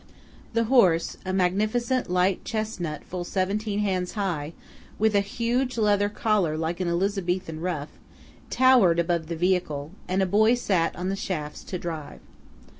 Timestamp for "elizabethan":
6.87-7.59